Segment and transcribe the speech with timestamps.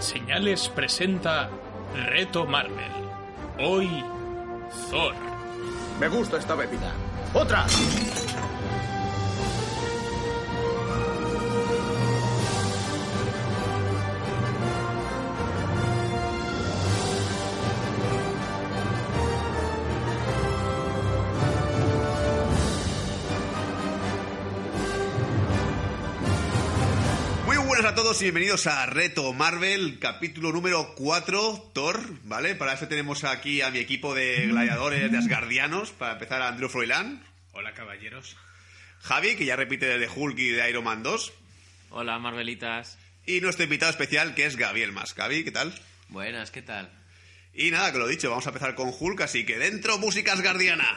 [0.00, 1.50] Señales presenta
[2.06, 2.92] Reto Marvel.
[3.58, 4.04] Hoy,
[4.90, 5.14] Thor.
[5.98, 6.92] Me gusta esta bebida.
[7.34, 7.66] ¡Otra!
[28.18, 32.56] Todos y bienvenidos a Reto Marvel, capítulo número 4, Thor, ¿vale?
[32.56, 36.68] Para eso tenemos aquí a mi equipo de gladiadores, de Asgardianos, para empezar a Andrew
[36.68, 38.36] Froilán, Hola, caballeros.
[39.02, 41.32] Javi, que ya repite de Hulk y de Iron Man 2,
[41.90, 42.98] Hola, Marvelitas.
[43.24, 45.14] y nuestro invitado especial, que es Gabriel Mas.
[45.14, 45.72] Gaby, ¿qué tal?
[46.08, 46.90] Buenas, ¿qué tal?
[47.54, 50.92] Y nada, que lo dicho, vamos a empezar con Hulk, así que dentro música asgardiana.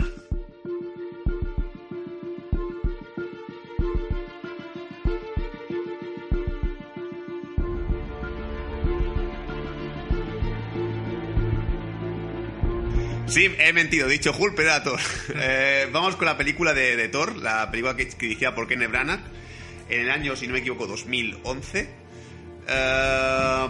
[13.32, 15.00] Sí, he mentido, he dicho Hulk, pero era Thor.
[15.36, 18.90] Eh, vamos con la película de, de Thor, la película que, que dirigida por Kenneth
[18.90, 19.22] Branagh
[19.90, 21.90] en el año, si no me equivoco, 2011.
[22.68, 23.68] Eh,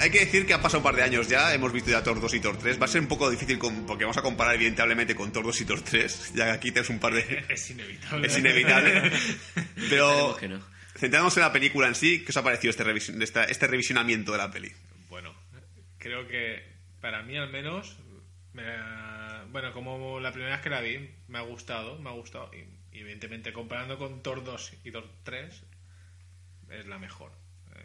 [0.00, 2.20] hay que decir que ha pasado un par de años ya, hemos visto ya Thor
[2.20, 2.80] 2 y Thor 3.
[2.80, 5.60] Va a ser un poco difícil con- porque vamos a comparar evidentemente con Thor 2
[5.60, 7.44] y Thor 3, ya que aquí tenemos un par de...
[7.48, 8.26] Es inevitable.
[8.26, 9.12] es inevitable.
[9.90, 10.60] Pero Esperemos que no.
[10.96, 14.32] centrándonos en la película en sí, ¿qué os ha parecido este, revis- esta- este revisionamiento
[14.32, 14.72] de la peli?
[15.10, 15.34] Bueno,
[15.98, 17.98] creo que para mí al menos,
[19.50, 22.50] bueno, como la primera vez que la vi, me ha gustado, me ha gustado.
[22.54, 22.64] Y,
[22.96, 25.62] evidentemente comparando con Thor 2 y Thor 3,
[26.70, 27.32] es la mejor,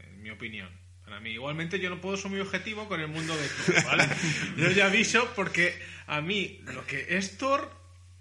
[0.03, 0.69] en mi opinión.
[1.03, 4.07] Para mí, igualmente yo no puedo ser muy objetivo con el mundo de Thor, ¿vale?
[4.57, 5.73] yo ya aviso porque
[6.05, 7.71] a mí lo que es Thor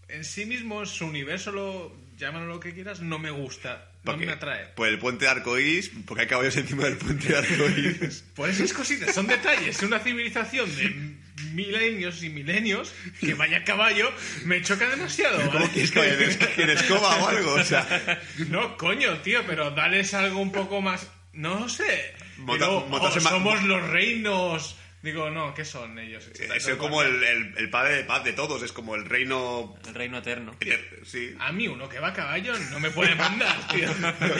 [0.09, 4.27] en sí mismo, su universo, lo, llámalo lo que quieras, no me gusta, no Porque-
[4.27, 4.67] me atrae.
[4.75, 8.25] Por el puente de arcoiris, porque hay caballos encima del puente de arcoiris.
[8.35, 9.83] Por esas cositas, son detalles.
[9.83, 11.17] Una civilización de
[11.53, 14.11] milenios y milenios que vaya a caballo
[14.45, 15.39] me choca demasiado.
[15.39, 15.51] ¿vale?
[15.53, 17.53] ¿Cómo que vaya en es- en escoba o algo?
[17.55, 21.07] O sea, No, coño, tío, pero dales algo un poco más.
[21.33, 22.15] No sé.
[22.39, 24.77] Montarse oh, somos los reinos.
[25.01, 26.27] Digo, no, ¿qué son ellos?
[26.27, 29.77] es como el, el- el padre de paz de todos, es como el reino...
[29.87, 30.57] El reino eterno.
[31.05, 31.37] Sí.
[31.39, 33.89] A mí uno que va a caballo no me puede mandar, tío.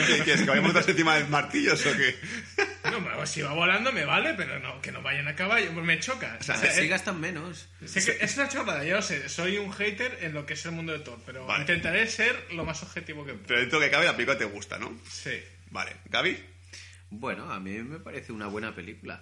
[0.07, 0.41] ¿Qué quieres?
[0.41, 2.15] ¿Que vayamos encima de martillos o qué?
[2.91, 5.97] No, si va volando me vale, pero no, que no vayan a caballo, pues me
[5.99, 6.37] choca.
[6.39, 7.69] O sea, Así eh, gastan menos.
[7.85, 9.29] Sé que es una chorrada, ya lo sé.
[9.29, 11.61] Soy un hater en lo que es el mundo de Thor, pero Vale.
[11.61, 13.47] intentaré ser lo más objetivo que pueda.
[13.47, 14.99] Pero dentro que cabe la película te gusta, ¿no?
[15.09, 15.39] Sí.
[15.71, 15.95] Vale.
[16.05, 16.37] ¿Gaby?
[17.11, 19.21] Bueno, a mí me parece una buena película.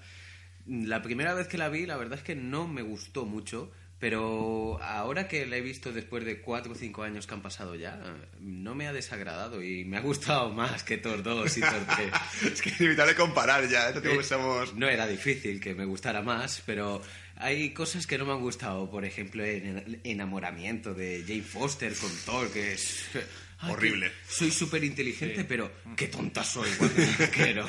[0.68, 4.80] La primera vez que la vi, la verdad es que no me gustó mucho, pero
[4.84, 8.00] ahora que la he visto después de 4 o 5 años que han pasado ya,
[8.40, 12.12] no me ha desagradado y me ha gustado más que Thor 2 y Thor 3.
[12.54, 13.90] es que es inevitable comparar ya.
[13.90, 14.76] Esto Eh, somos...
[14.76, 17.02] No era difícil que me gustara más, pero
[17.38, 18.90] hay cosas que no me han gustado.
[18.92, 23.06] Por ejemplo, el enamoramiento de Jane Foster con Thor, que es...
[23.60, 24.12] Ay, Horrible.
[24.28, 26.96] Soy súper inteligente, pero qué tonta soy cuando.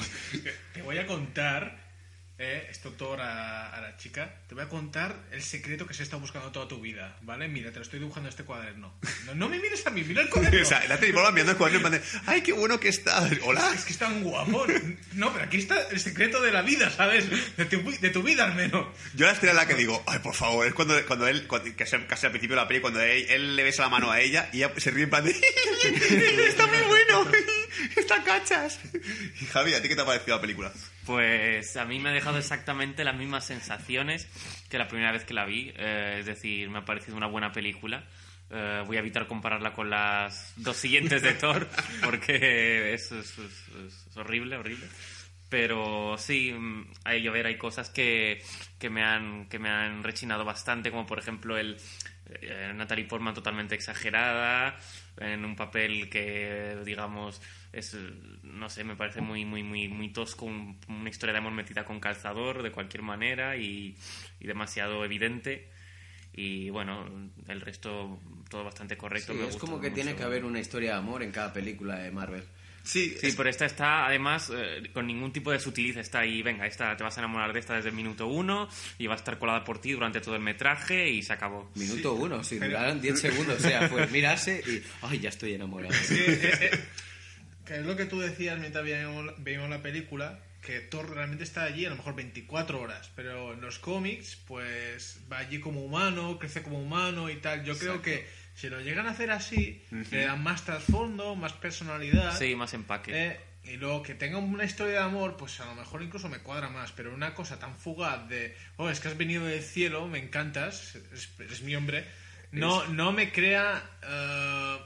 [0.74, 1.87] Te voy a contar,
[2.38, 6.02] eh, esto Thor a, a la chica, te voy a contar el secreto que se
[6.04, 7.48] está buscando toda tu vida, ¿vale?
[7.48, 8.94] Mira, te lo estoy dibujando en este cuaderno.
[9.26, 10.58] No, no me mires a mí, mira el cuaderno.
[10.62, 10.96] O sea, la
[11.32, 13.28] mirando el cuaderno y ¡ay, qué bueno que está!
[13.42, 13.72] ¡Hola!
[13.74, 14.66] Es que es tan guapo.
[15.12, 17.26] No, pero aquí está el secreto de la vida, ¿sabes?
[17.56, 18.86] De tu, de tu vida, al menos.
[19.14, 21.84] Yo la estrella la que digo, ay, por favor, es cuando, cuando él, cuando- que
[21.84, 24.20] es casi al principio de la peli, cuando él, él le besa la mano a
[24.20, 25.30] ella y ella se ríe en plan de,
[26.48, 27.30] está muy bueno,
[27.96, 28.78] está cachas.
[29.40, 30.72] Y Javi, ¿a ti qué te ha parecido la película?
[31.08, 34.28] Pues a mí me ha dejado exactamente las mismas sensaciones
[34.68, 35.72] que la primera vez que la vi.
[35.74, 38.04] Eh, es decir, me ha parecido una buena película.
[38.50, 41.66] Eh, voy a evitar compararla con las dos siguientes de Thor,
[42.04, 43.68] porque es, es- es-
[44.10, 44.86] es horrible, horrible.
[45.48, 48.42] Pero sí, mm, hay, a ver, hay cosas que,
[48.78, 51.78] que, me han, que me han rechinado bastante, como por ejemplo el
[52.74, 54.76] Natalie Portman totalmente exagerada,
[55.18, 57.40] en un papel que, digamos,
[57.72, 57.96] es,
[58.42, 61.84] no sé, me parece muy, muy, muy, muy tosco, un- una historia de amor metida
[61.84, 63.96] con calzador, de cualquier manera, y,
[64.40, 65.68] y demasiado evidente.
[66.32, 67.04] Y bueno,
[67.48, 69.32] el resto todo bastante correcto.
[69.32, 71.98] Sí, me es como que tiene que haber una historia de amor en cada película
[71.98, 72.44] de Marvel.
[72.82, 76.00] Sí, Sí, pero esta está, además, eh, con ningún tipo de sutileza.
[76.00, 79.06] Está ahí, venga, esta, te vas a enamorar de esta desde el minuto uno y
[79.06, 81.70] va a estar colada por ti durante todo el metraje y se acabó.
[81.74, 85.92] Minuto uno, si duraron 10 segundos, o sea, fue mirarse y, ay, ya estoy enamorado.
[85.94, 86.80] Sí, eh, eh,
[87.64, 91.64] que es lo que tú decías mientras veíamos, veíamos la película, que Thor realmente está
[91.64, 96.38] allí a lo mejor 24 horas, pero en los cómics, pues va allí como humano,
[96.38, 97.64] crece como humano y tal.
[97.64, 98.26] Yo creo que
[98.58, 102.36] si lo llegan a hacer así, le dan más trasfondo, más personalidad.
[102.38, 103.12] Sí, más empaque.
[103.14, 106.38] Eh, y luego que tenga una historia de amor, pues a lo mejor incluso me
[106.38, 110.06] cuadra más, pero una cosa tan fugaz de, oh, es que has venido del cielo,
[110.08, 112.04] me encantas, es, es mi hombre,
[112.50, 113.82] no, no me crea...
[114.02, 114.78] eh,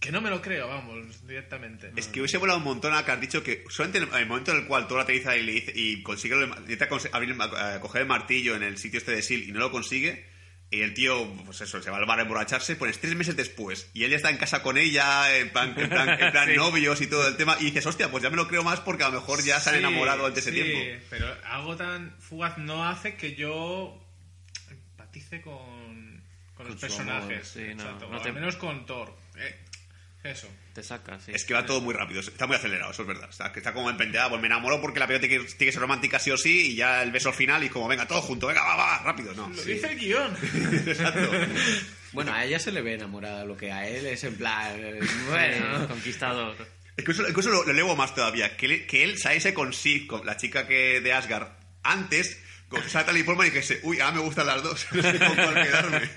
[0.00, 1.90] que no me lo creo, vamos, directamente.
[1.96, 4.52] Es que hubiese volado un montón a que has dicho que solamente en el momento
[4.52, 8.06] en el cual Thor aterriza y, le dice- y consigue intenta abrir, eh, coger el
[8.06, 10.24] martillo en el sitio este de Sil y no lo consigue,
[10.70, 13.90] y el tío, pues eso, se va al bar a emborracharse, pues tres meses después,
[13.94, 17.00] y él ya está en casa con ella, en plan, en plan, en plan novios
[17.00, 19.08] y todo el tema, y dices, hostia, pues ya me lo creo más porque a
[19.08, 21.06] lo mejor ya se han Sí, enamorado antes de sí, tiempo.
[21.08, 23.98] pero algo tan fugaz no hace que yo
[24.70, 26.22] empatice con,
[26.54, 27.56] con los personajes.
[27.56, 29.16] amor, sí, no, te- al menos con Thor.
[29.36, 29.56] Eh,
[30.24, 30.48] eso.
[30.74, 31.32] Te saca, sí.
[31.34, 33.28] Es que va todo muy rápido, está muy acelerado, eso es verdad.
[33.30, 35.72] Está, que está como empenteada, pues me enamoro porque la película tiene que, tiene que
[35.72, 38.20] ser romántica sí o sí, y ya el beso al final y como, venga, todo
[38.22, 39.48] junto, venga, va, va, rápido, no.
[39.48, 40.36] Lo dice el guion.
[40.86, 41.30] Exacto.
[42.12, 44.72] Bueno, a ella se le ve enamorada, lo que a él es en plan.
[44.78, 46.56] eh, Bueno, conquistador.
[46.96, 50.24] Incluso, incluso lo, lo leo más todavía, que, él- que él saliese con Sif, con
[50.26, 51.48] la chica que de Asgard,
[51.84, 55.18] antes, con Natalie Portman y que se, uy, ahora me gustan las dos, no sé
[55.18, 56.10] con cuál quedarme.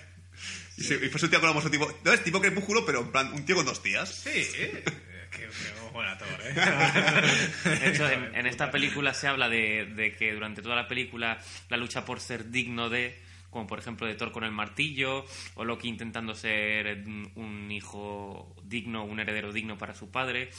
[0.81, 3.01] Y, se- y fue un tío con la mozo tipo, no es tipo crepúsculo, pero
[3.01, 4.09] en plan, un tío con dos tías.
[4.13, 4.83] Sí, eh.
[5.31, 7.79] Qué, qué buena Thor, eh.
[7.79, 11.37] De hecho, en, en esta película se habla de, de que durante toda la película
[11.69, 13.17] la lucha por ser digno de,
[13.49, 15.25] como por ejemplo de Thor con el martillo,
[15.55, 17.03] o Loki intentando ser
[17.35, 20.49] un hijo digno, un heredero digno para su padre.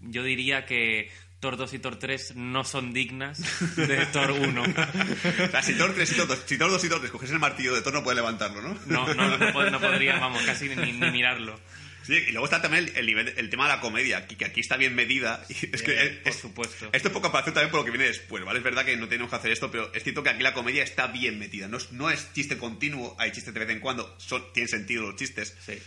[0.00, 3.40] Yo diría que Thor 2 y Thor 3 no son dignas
[3.76, 4.62] de Thor 1.
[4.62, 7.30] O sea, si Thor 3 y Thor 2, si Thor 2 y Thor 3 coges
[7.30, 8.78] el martillo de Thor, no puedes levantarlo, ¿no?
[8.86, 11.58] No, no, no, no podría, vamos, casi ni, ni mirarlo.
[12.02, 14.44] Sí, y luego está también el, el nivel, el tema de la comedia, que, que
[14.46, 15.44] aquí está bien medida.
[15.48, 16.88] Y es que Bien, es- por supuesto.
[16.92, 18.58] Esto es poca comparación también por lo que viene después, ¿vale?
[18.58, 20.82] Es verdad que no tenemos que hacer esto, pero es cierto que aquí la comedia
[20.82, 21.68] está bien metida.
[21.68, 25.02] No es, no es chiste continuo, hay chistes de vez en cuando, son, tienen sentido
[25.04, 25.54] los chistes.
[25.64, 25.78] Sí.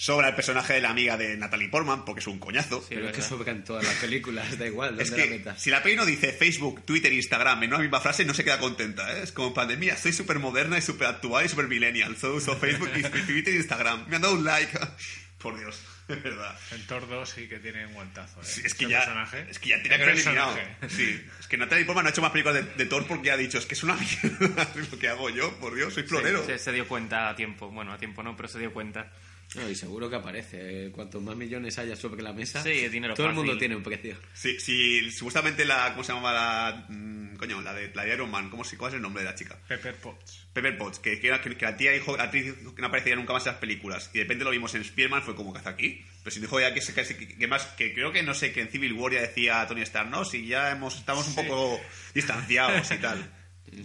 [0.00, 2.80] Sobra el personaje de la amiga de Natalie Portman, porque es un coñazo.
[2.82, 5.60] Sí, Pero es que sobran todas las películas, da igual, ¿dónde Es la que metas?
[5.60, 8.60] si la peli no dice Facebook, Twitter, Instagram en una misma frase, no se queda
[8.60, 9.22] contenta, ¿eh?
[9.24, 12.16] Es como pandemia, soy súper moderna y súper actual y súper millennial.
[12.16, 12.90] Solo uso Facebook,
[13.26, 14.06] Twitter e Instagram.
[14.08, 14.78] Me han dado un like.
[15.38, 16.56] Por Dios, es verdad.
[16.70, 18.44] En Thor 2 sí que tiene un guantazo, eh.
[18.44, 19.46] Sí, es que ya, personaje.
[19.50, 20.56] es que ya tiene que haber eliminado.
[20.88, 23.36] Sí, es que Natalie Portman no ha hecho más películas de, de Thor porque ha
[23.36, 26.46] dicho, es que es una mierda lo que hago yo, por Dios, soy florero.
[26.46, 27.68] Se, se dio cuenta a tiempo.
[27.70, 29.10] Bueno, a tiempo no, pero se dio cuenta.
[29.54, 30.86] No, y seguro que aparece.
[30.86, 33.76] eh, Cuantos más millones haya sobre la mesa, Sí, es dinero todo el mundo tiene
[33.76, 34.16] un precio.
[34.34, 38.30] Sí, sí, supuestamente la, ¿cómo se llama la, mm, coño, la de, la de Iron
[38.30, 39.58] Man, ¿cómo, se- ¿cuál es el nombre de la chica?
[39.66, 40.46] Pepper Potts.
[40.52, 43.46] Pepper Potts, que, que, la tía dijo, la actriz dijo que no aparecería nunca más
[43.46, 44.10] en las películas.
[44.12, 46.04] Y de repente lo vimos en Spearman, fue como que hace aquí.
[46.22, 49.12] Pero si dijo ya que, más, que creo que no sé, que en Civil War
[49.14, 51.80] ya decía Tony Stark, no, si ya hemos, estamos un poco
[52.14, 53.32] distanciados y tal.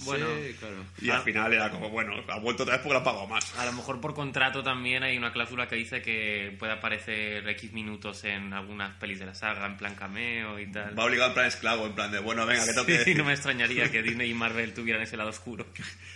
[0.04, 0.28] Bueno.
[0.36, 0.86] Sí, claro.
[1.02, 3.54] Y al final era como, bueno, ha vuelto otra vez porque lo ha pagado más.
[3.58, 7.72] A lo mejor por contrato también hay una cláusula que dice que puede aparecer X
[7.74, 10.98] minutos en algunas pelis de la saga, en plan cameo y tal.
[10.98, 13.18] Va obligado en plan esclavo, en plan de, bueno, venga, que tengo que Sí, decir.
[13.18, 15.66] no me extrañaría que Disney y Marvel tuvieran ese lado oscuro.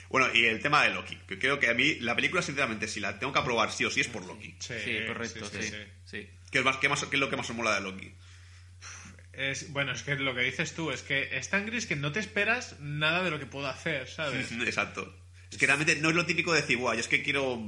[0.09, 2.99] Bueno, y el tema de Loki, que creo que a mí la película, sinceramente, si
[2.99, 4.55] la tengo que aprobar sí o sí es por Loki.
[4.59, 5.61] Sí, Sí, correcto, sí.
[5.61, 5.75] sí, sí.
[6.05, 6.29] sí.
[6.51, 8.09] ¿Qué es, más, qué, más, ¿Qué es lo que más os mola de Loki?
[9.37, 12.11] Es, bueno, es que lo que dices tú es que es tan gris que no
[12.11, 14.51] te esperas nada de lo que puedo hacer, ¿sabes?
[14.65, 15.15] Exacto.
[15.51, 17.61] Es que realmente no es lo típico de decir, guau, yo es que quiero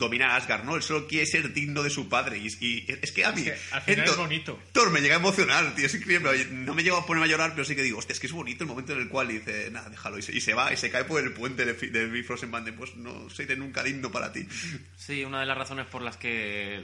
[0.00, 0.74] dominar a Asgard, ¿no?
[0.74, 2.38] Él solo quiere ser digno de su padre.
[2.38, 3.44] Y, y es que a mí...
[3.44, 4.60] que al final en es Thor- bonito.
[4.72, 6.46] Thor me llega a emocionar, tío, es increíble.
[6.50, 8.32] No me llego a ponerme a llorar, pero sí que digo, hostia, es que es
[8.32, 10.18] bonito el momento en el cual dice, nada, déjalo.
[10.18, 12.50] Y se, y se va, y se cae por el puente de, de Bifrost en
[12.50, 14.44] Bande, pues no soy de nunca digno para ti.
[14.96, 16.82] Sí, una de las razones por las que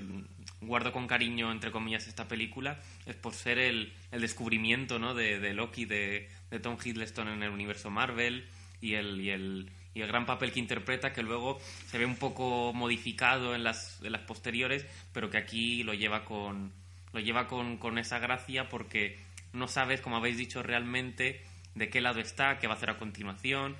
[0.60, 5.14] guardo con cariño, entre comillas, esta película es por ser el, el descubrimiento ¿no?
[5.14, 8.46] de, de Loki, de, de Tom Hiddleston en el universo Marvel
[8.80, 12.16] y el, y, el, y el gran papel que interpreta, que luego se ve un
[12.16, 14.84] poco modificado en las, en las posteriores,
[15.14, 16.70] pero que aquí lo lleva con,
[17.14, 19.18] lo lleva con, con esa gracia porque
[19.54, 21.40] no sabes, como habéis dicho, realmente
[21.74, 23.74] de qué lado está, qué va a hacer a continuación,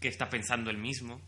[0.00, 1.20] qué está pensando él mismo.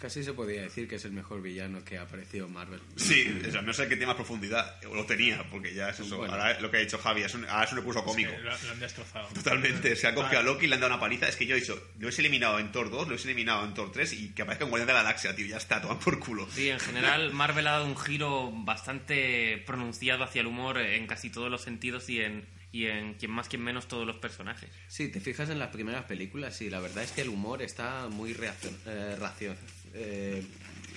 [0.00, 2.80] Casi se podría decir que es el mejor villano que ha aparecido en Marvel.
[2.96, 6.00] Sí, o sea, no sé que tiene más profundidad, o lo tenía, porque ya es
[6.00, 6.16] eso.
[6.16, 6.32] Bueno.
[6.32, 8.30] Ahora lo que ha dicho Javi, es un, ahora es un recurso cómico.
[8.30, 9.28] Que lo, lo han destrozado.
[9.34, 11.28] Totalmente, se ha cogido a Loki y le han dado una paliza.
[11.28, 13.74] Es que yo he dicho, lo he eliminado en Thor 2, lo he eliminado en
[13.74, 16.18] Thor 3 y que aparezca en Guardián de la Galaxia, tío, ya está, toman por
[16.18, 16.48] culo.
[16.50, 21.30] Sí, en general Marvel ha dado un giro bastante pronunciado hacia el humor en casi
[21.30, 24.70] todos los sentidos y en, y en quien más, quien menos todos los personajes.
[24.88, 28.08] Sí, te fijas en las primeras películas y la verdad es que el humor está
[28.08, 29.54] muy reaccion, eh, racio-
[29.94, 30.42] eh,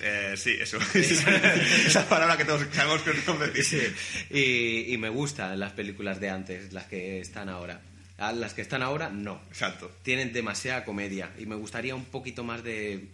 [0.02, 0.78] Eh, sí, eso.
[0.94, 3.94] Esa palabra que todos sabemos que no decir.
[3.96, 4.26] sí.
[4.30, 7.80] y, y me gustan las películas de antes, las que están ahora.
[8.18, 9.40] A las que están ahora, no.
[9.48, 9.90] Exacto.
[10.02, 13.06] Tienen demasiada comedia y me gustaría un poquito más de...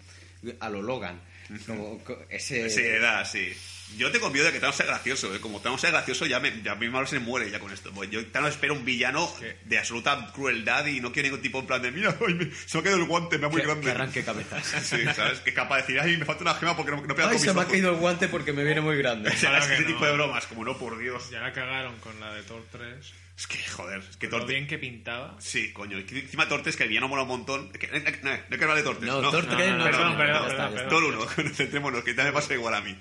[0.60, 1.18] a lo Logan.
[1.66, 2.68] Como co- ese...
[2.70, 3.48] Sí, edad, sí.
[3.96, 5.40] Yo tengo miedo de que Thanos sea gracioso, ¿eh?
[5.40, 7.90] Como Thanos sea gracioso, ya, me, ya mi Marvel se muere ya con esto.
[7.92, 9.56] Pues yo Thanos espero un villano ¿Qué?
[9.64, 12.76] de absoluta crueldad y no quiero ningún tipo en plan de, mira, ay, me- se
[12.76, 13.84] me ha caído el guante, me ha muy grande.
[13.84, 14.64] que arranque cabezas.
[14.84, 15.40] Sí, ¿sabes?
[15.40, 17.34] Que es capaz de decir, ay, me falta una gema porque no, no pega Ay,
[17.36, 19.28] con se mis me ha caído el guante porque me viene muy grande.
[19.30, 19.88] O sea, Claro es que ese no.
[19.88, 21.28] tipo de bromas, como no, por Dios.
[21.30, 23.12] Ya la cagaron con la de Thor 3.
[23.38, 24.52] Es que, joder, es que Lo Torte...
[24.52, 25.34] bien que pintaba.
[25.40, 27.72] Sí, coño, es que encima Tortes, que el villano mola un montón.
[27.72, 29.04] Que, eh, eh, no, no hay que hablar de Tortes.
[29.08, 30.88] No, Thor no, 3 no, no, perdón, no, perdón, ya está.
[30.88, 32.96] Thor 1, concentrémonos, que también me pasa igual a mí.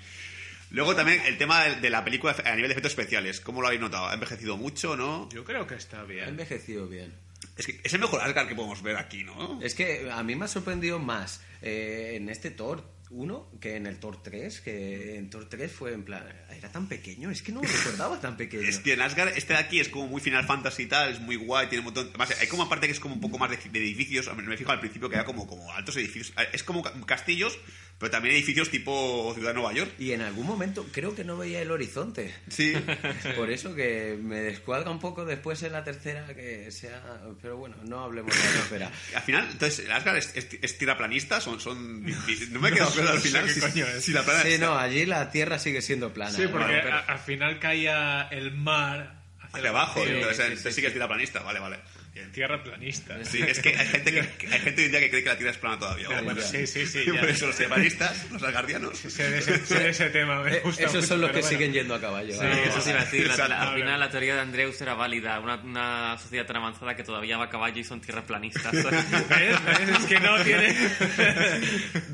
[0.70, 3.40] Luego también el tema de, de la película a nivel de efectos especiales.
[3.40, 4.06] ¿Cómo lo habéis notado?
[4.08, 5.28] ¿Ha envejecido mucho, no?
[5.30, 6.28] Yo creo que está Ha bien.
[6.28, 7.12] envejecido bien.
[7.56, 9.60] Es que es el mejor Asgard que podemos ver aquí, ¿no?
[9.62, 13.86] Es que a mí me ha sorprendido más eh, en este Thor 1 que en
[13.86, 16.24] el Thor 3, que en Thor 3 fue en plan,
[16.56, 18.62] era tan pequeño, es que no lo recordaba tan pequeño.
[18.62, 21.20] Es que en Asgard, este de aquí es como muy Final Fantasy y tal, es
[21.20, 22.08] muy guay, tiene un montón...
[22.10, 24.70] Además, hay como aparte que es como un poco más de, de edificios, me fijo
[24.70, 27.58] al principio que era como, como altos edificios, es como ca- castillos,
[28.00, 29.92] pero también edificios tipo Ciudad de Nueva York.
[29.98, 32.34] Y en algún momento creo que no veía el horizonte.
[32.48, 32.72] Sí.
[33.36, 37.20] Por eso que me descuadra un poco después en la tercera que sea...
[37.42, 38.90] Pero bueno, no hablemos de la tercera.
[39.14, 42.02] Al final, entonces, el Asgard es, es, es tierraplanista, son, son...
[42.50, 44.02] No me he quedado claro al final qué si, coño es.
[44.04, 46.32] si la plana Sí, es- no, allí la Tierra sigue siendo plana.
[46.32, 49.20] Sí, porque Bueno, pero- a- al final caía el mar
[49.52, 51.76] hacia abajo, Sí, entonces, sí, entonces sí, que es tierraplanista, vale, vale.
[52.12, 52.32] Bien.
[52.32, 53.16] Tierra planista.
[53.24, 54.20] Sí, es que hay gente, que,
[54.52, 56.08] hay gente hoy en día que cree que la Tierra es plana todavía.
[56.22, 57.04] Bueno, sí, sí, sí.
[57.20, 58.98] Por eso los tierraplanistas, los asgardianos...
[58.98, 61.34] Sé de ese, sé de ese tema, me Eh, gusta esos mucho, son los que
[61.40, 61.48] bueno.
[61.48, 62.32] siguen yendo a caballo.
[62.32, 62.64] Sí, ¿vale?
[62.66, 63.26] eso sí iba a decir.
[63.28, 65.38] la- la- al final la teoría de Andreus era válida.
[65.38, 68.72] Una, una sociedad tan avanzada que todavía va a caballo y son tierraplanistas.
[68.72, 68.84] ¿Ves?
[69.28, 69.88] ¿Ves?
[70.00, 70.74] Es que no tiene...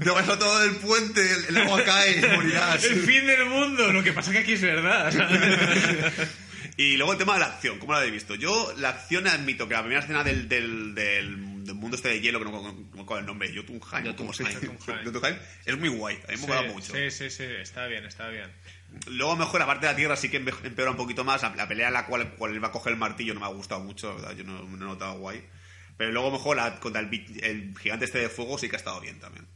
[0.05, 2.85] No vas a todo el puente, el, el agua cae, morirás.
[2.85, 3.91] el fin del mundo.
[3.93, 5.11] Lo que pasa que aquí es verdad.
[6.78, 8.35] Y luego el tema de la acción, ¿cómo lo habéis visto?
[8.35, 12.21] Yo la acción admito que la primera escena del, del, del, del mundo este de
[12.21, 14.66] hielo, que no, me acuerdo el nombre, Jotunheim, ¿cómo se dice?
[15.04, 15.37] Jotunheim.
[15.64, 16.92] Es muy guay, a mí me Sí, mola mucho.
[16.92, 18.50] sí, sí, sí, está bien, está bien.
[19.09, 21.54] Luego mejor la parte de la tierra sí que empe- empeora un poquito más, la,
[21.56, 23.50] la pelea en la cual, cual él va a coger el martillo no me ha
[23.50, 25.42] gustado mucho, la verdad, yo no, no he notado guay.
[25.97, 27.09] Pero luego mejor la, contra el,
[27.42, 29.47] el gigante este de fuego sí que ha estado bien también.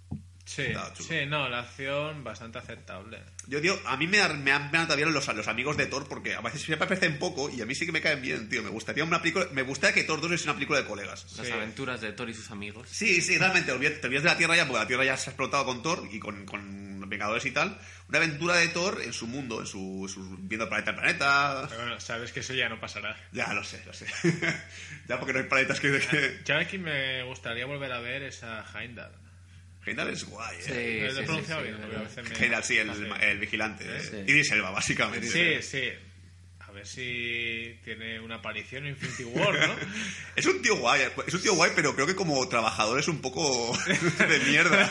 [0.52, 0.64] Sí,
[0.98, 3.20] sí, no, la acción bastante aceptable.
[3.46, 6.34] Yo, tío, a mí me, me han me bien los, los amigos de Thor porque
[6.34, 8.60] a veces siempre aparecen poco y a mí sí que me caen bien, tío.
[8.60, 11.24] Me gustaría una película, me gustaría que Thor 2 es una película de colegas.
[11.36, 11.52] Las Sí.
[11.52, 12.88] aventuras de Thor y sus amigos.
[12.90, 13.72] Sí, sí, realmente, te
[14.06, 16.18] olvidas de la Tierra ya, porque la Tierra ya se ha explotado con Thor y
[16.18, 17.78] con, con los Vengadores y tal.
[18.08, 21.66] Una aventura de Thor en su mundo, en su, su- viendo planeta a planeta.
[21.68, 23.16] Pero bueno, sabes que eso ya no pasará.
[23.30, 24.06] Ya, lo sé, lo sé.
[25.08, 26.40] ya porque no hay planetas que...
[26.44, 29.12] Ya aquí me gustaría volver a ver esa Heimdall.
[29.86, 31.00] Heimdall es guay, Sí, ¿eh?
[31.02, 31.76] ¿Lo he sí, pronunciado sí, bien?
[31.76, 33.02] sí, Porque a veces me- Heimdall, sí, el, Sí.
[33.22, 33.84] el vigilante.
[33.86, 34.00] ¿eh?
[34.02, 34.16] Sí.
[34.32, 35.26] Idris Elba, básicamente.
[35.26, 35.88] Sí, sí.
[36.60, 39.74] A ver si tiene una aparición en Infinity War, ¿no?
[40.36, 43.20] Es un tío guay, es un tío guay, pero creo que como trabajador es un
[43.20, 44.88] poco de mierda.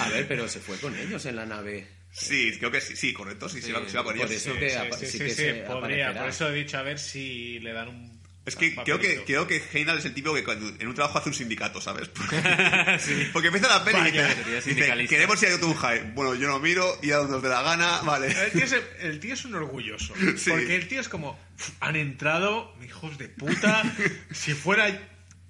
[0.00, 1.88] A ver, pero se fue con ellos en la nave.
[2.12, 4.30] Sí, creo que sí, sí, correcto, sí, sí, Sí, va, sí va con por ellos.
[4.30, 6.14] eso que apa- sí, sí sí, que sí, se podría.
[6.14, 8.21] Por eso he dicho a ver si le dan un.
[8.44, 11.18] Es que creo que, creo que Heimdall es el tipo que cuando en un trabajo
[11.18, 12.08] hace un sindicato, ¿sabes?
[12.16, 16.14] Porque, porque empieza la peli y dice, queremos ir a Jotunheim.
[16.14, 18.28] Bueno, yo no miro, y a donde os dé la gana, vale.
[18.32, 20.14] El tío, es, el tío es un orgulloso.
[20.36, 20.50] Sí.
[20.50, 21.38] Porque el tío es como.
[21.56, 23.82] "Uf, Han entrado, hijos de puta.
[24.32, 24.88] si fuera.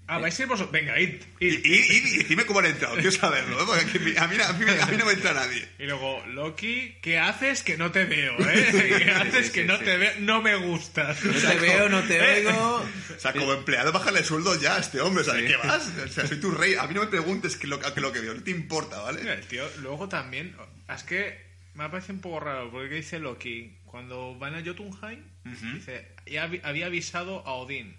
[0.09, 0.73] Ah, vais a ir vosotros.
[0.73, 1.61] Venga, id, Y, id.
[1.65, 3.65] y, y- y dime cómo han entrado, quiero saberlo, ¿eh?
[3.67, 5.67] porque aquí- a mí, a, mí, a mí no me entra nadie.
[5.79, 8.99] Y luego, Loki, ¿qué haces que no te veo, eh?
[9.05, 9.85] ¿Qué haces sí, que sí, no sí.
[9.85, 10.13] te veo?
[10.19, 11.25] No me gustas.
[11.25, 12.85] No te veo, no te Eh, oigo.
[13.17, 15.91] O sea, como empleado, bájale el sueldo ya a este hombre, ¿sabes qué vas?
[16.05, 18.21] O sea, soy tu rey, a mí no me preguntes qué lo, qué lo que
[18.21, 19.33] veo, no te importa, Mira, ¿vale?
[19.35, 20.55] el tío, luego también.
[20.95, 21.41] Es que
[21.75, 26.87] me parece un poco raro, porque dice Loki, cuando van a Jotunheim, dice, ya había
[26.87, 27.97] avisado a Odín,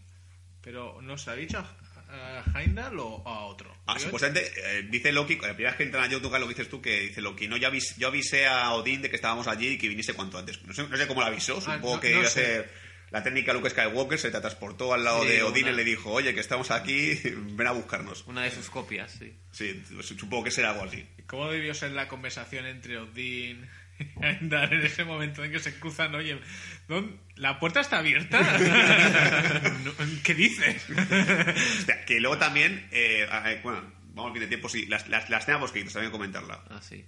[0.62, 1.66] pero no se ha dicho
[2.14, 3.76] a, Heimdall o a otro.
[3.88, 6.82] Ah, supuestamente, eh, dice Loki, la primera vez que entran a Jotunheim lo dices tú,
[6.82, 9.78] que dice Loki, no, yo, avis- yo avisé a Odín de que estábamos allí y
[9.78, 10.62] que viniese cuanto antes.
[10.64, 12.70] No sé, no sé cómo lo avisó, supongo no- que no iba a ser
[13.12, 15.84] la técnica Luke Skywalker, se te transportó al lado Sí, de Odín una- y le
[15.84, 18.26] dijo, oye, que estamos aquí, ven a buscarnos.
[18.28, 19.34] Una de sus copias, sí.
[19.52, 21.06] Sí, supongo que será algo así.
[21.28, 23.68] ¿Cómo debió ser la conversación entre Odín
[24.22, 26.14] en ese momento en que se cruzan?
[26.16, 26.40] Oye,
[26.88, 28.40] ¿dónde- ¿la puerta está abierta?
[30.24, 30.86] ¿Qué dices?
[32.08, 33.28] Que luego también, eh,
[33.64, 33.82] bueno,
[34.14, 36.64] vamos bien de tiempo, sí, las, las, las escenas bosquejitos, también comentarla.
[36.70, 37.06] Ah, sí.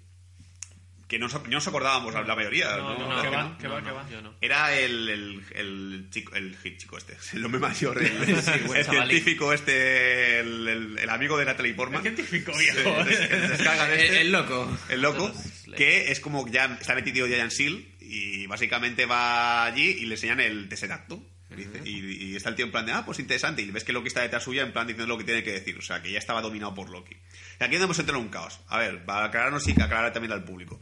[1.07, 2.77] Que no, nos- no nos acordábamos, la, la mayoría.
[2.77, 3.07] No, ¿no?
[3.15, 4.45] no, que va, que va, que.
[4.45, 8.41] Era el, el, el chico, el hit chico este, el hombre mayor, el,
[8.83, 12.01] científico este, el, el- el amigo de Natalie El Portman.
[12.01, 13.01] científico viejo.
[13.01, 14.77] El, el descarga de El, este, el loco.
[14.89, 15.31] el loco,
[15.67, 20.15] le- que es como ya está metido Giant Seal y básicamente va allí y le
[20.15, 21.23] enseñan el Tesseracto.
[21.55, 23.61] Dice, y, y está el tío en plan de, ah, pues interesante.
[23.61, 25.77] Y ves que Loki está detrás suya en plan diciendo lo que tiene que decir.
[25.77, 27.15] O sea, que ya estaba dominado por Loki.
[27.59, 28.59] Y aquí hemos entrado en un caos.
[28.67, 30.79] A ver, para aclararnos y que aclarar también al público.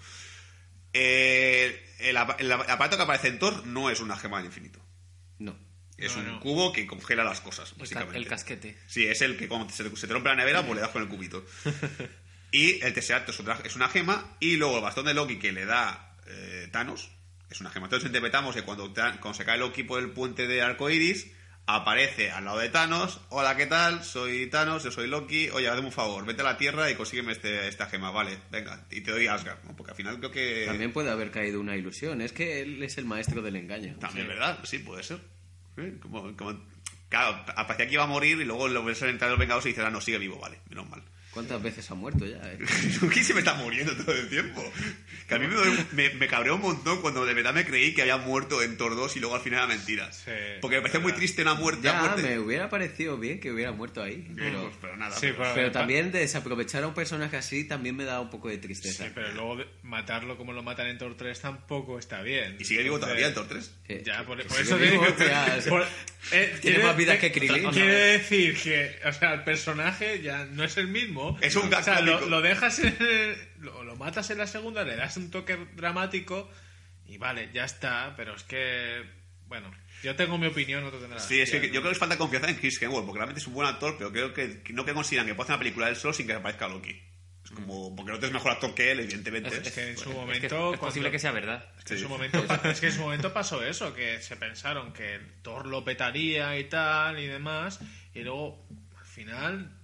[0.93, 4.79] Eh, el, el aparato que aparece en Thor no es una gema del infinito.
[5.39, 5.57] No.
[5.97, 6.39] Es No, un no.
[6.39, 8.17] cubo que congela las cosas, El, ca- básicamente.
[8.17, 8.77] el casquete.
[8.87, 10.89] Sí, es el que cuando se te, se te rompe la nevera, pues le das
[10.91, 11.45] con el cubito.
[12.55, 14.37] Y el Tesseract es, otra- es una gema.
[14.39, 17.09] Y luego el bastón de Loki que le da eh, Thanos
[17.53, 17.85] es una gema.
[17.85, 21.31] Entonces interpretamos que cuando, cuando se cae Loki por el puente de arcoiris,
[21.65, 23.21] aparece al lado de Thanos.
[23.29, 24.03] Hola, ¿qué tal?
[24.03, 25.49] Soy Thanos, yo soy Loki.
[25.49, 28.11] Oye, hazme un favor, vete a la Tierra y consígueme este, esta gema.
[28.11, 28.85] Vale, venga.
[28.91, 29.75] Y te doy Asgard, ¿no?
[29.75, 30.65] Porque al final creo que...
[30.67, 32.21] También puede haber caído una ilusión.
[32.21, 33.95] Es que él es el maestro del engaño.
[33.99, 34.59] También, ¿verdad?
[34.63, 35.19] Sí, puede ser.
[35.77, 36.59] Sí, como, como-
[37.09, 39.85] claro, parecía que iba a morir y luego lo ves entrar los Vengadores y dices,
[39.85, 41.03] ah, no, sigue vivo, vale, menos mal.
[41.33, 42.37] ¿Cuántas veces ha muerto ya?
[42.43, 42.59] eh?
[43.23, 44.63] Se me está muriendo todo el tiempo.
[45.27, 48.01] Que a mí me, me, me cabreó un montón cuando de verdad me creí que
[48.03, 50.11] había muerto en Thor 2 y luego al final era mentira.
[50.11, 50.29] Sí,
[50.61, 51.81] Porque me parecía muy triste una muerte.
[51.83, 52.21] Ya, muerte.
[52.21, 54.27] me hubiera parecido bien que hubiera muerto ahí.
[54.35, 55.15] Pero, Pero, pero nada.
[55.17, 58.59] Sí, pero, pero también desaprovechar a un personaje así también me da un poco de
[58.59, 59.05] tristeza.
[59.05, 62.57] Sí, pero luego de- matarlo como lo matan en Thor 3 tampoco está bien.
[62.59, 63.71] ¿Y sigue vivo todavía en Thor 3?
[63.87, 65.87] Que- Ya, por, por eso digo- ya, por-
[66.31, 67.71] eh, tiene más vida eh, que Krillin.
[67.71, 71.22] Quiere decir que, o sea, el personaje ya no es el mismo.
[71.41, 74.83] Es un O sea, lo, lo dejas en el- lo, lo matas en la segunda,
[74.83, 76.49] le das un toque dramático
[77.05, 78.13] y vale, ya está.
[78.17, 79.01] Pero es que,
[79.47, 79.71] bueno,
[80.03, 81.19] yo tengo mi opinión, otro tendrá.
[81.19, 83.47] Sí, es que yo creo que les falta confianza en Chris Hemsworth, porque realmente es
[83.47, 85.89] un buen actor, pero creo que, que no que consideran que puede hacer una película
[85.89, 87.01] él solo sin que aparezca Loki.
[87.43, 89.49] Es como, porque no es mejor actor que él, evidentemente.
[89.57, 90.45] Es que en su Es, que momento.
[90.73, 91.69] es posible cuando- que sea verdad.
[91.77, 92.37] Es que, en su momento,
[92.69, 96.63] es que en su momento pasó eso, que se pensaron que Thor lo petaría y
[96.65, 97.81] tal y demás,
[98.13, 98.65] y luego
[98.97, 99.77] al final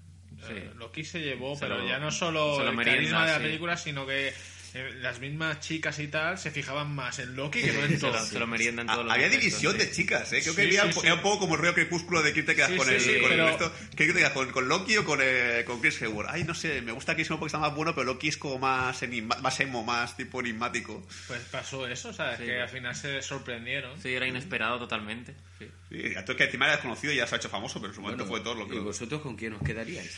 [0.48, 0.54] Sí.
[0.78, 4.06] Loki se llevó, Se pero lo- ya no solo el carisma de la película, sino
[4.08, 4.34] que
[4.76, 8.26] eh, las mismas chicas y tal se fijaban más en Loki que no en lo,
[8.26, 9.80] se lo meriendan todos los había división sí.
[9.80, 10.42] de chicas, ¿eh?
[10.42, 11.00] Creo que Sí, había sí, un, sí.
[11.08, 13.02] era un poco como el rollo crepúsculo de quién te quedas Sí, con, sí, el,
[13.02, 13.72] sí, con el resto.
[13.96, 16.30] ¿Qué te quedas con, con Loki o con, eh, con Chris Hemsworth?
[16.30, 18.60] Ay, no sé, me gusta Chris Hemsworth porque está más bueno, pero Loki es como
[18.60, 21.08] más, enigma- más emo, más tipo enigmático.
[21.28, 22.38] Pues pasó eso, ¿sabes?
[22.40, 22.46] Sí.
[22.46, 24.00] que al final se sorprendieron.
[24.02, 25.34] Sí, era inesperado totalmente.
[25.58, 25.68] Sí.
[25.90, 28.26] Sí, que encima era desconocido y ya se ha hecho famoso, pero en su momento
[28.26, 28.84] Bueno, fue Thor, lo ¿Y creo.
[28.84, 30.16] vosotros con quién os quedaríais?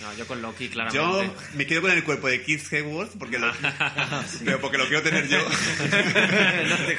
[0.00, 1.34] No, yo con Loki, Yo claramente.
[1.54, 3.50] me quedo con el cuerpo de Keith Hemsworth porque lo,
[4.44, 5.38] pero porque lo quiero tener yo.
[6.68, 6.98] No te.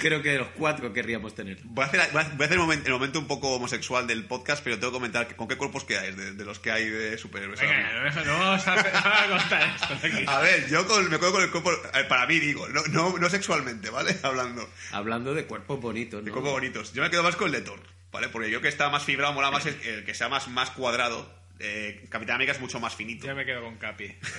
[0.00, 1.58] Creo que los cuatro querríamos tener.
[1.64, 4.62] Voy a hacer, voy a hacer el, momento, el momento un poco homosexual del podcast,
[4.64, 7.60] pero tengo que comentar con qué cuerpos quedáis de, de los que hay de superhéroes.
[7.60, 8.72] Venga, no, no vamos a,
[9.24, 10.24] a contar esto aquí.
[10.26, 13.16] A ver, yo con- me quedo con el cuerpo, eh, para mí digo, no, no,
[13.18, 14.16] no sexualmente, ¿vale?
[14.22, 16.32] Hablando Hablando de cuerpos bonitos, de ¿no?
[16.34, 16.92] cuerpos bonitos.
[16.92, 17.80] Yo me quedo más con el de Thor,
[18.12, 18.28] ¿vale?
[18.28, 21.38] Porque yo que está más fibrado, mola más el, el que sea más, más cuadrado.
[21.60, 23.26] Eh, Capitán América es mucho más finito.
[23.26, 24.06] Ya me quedo con Capi.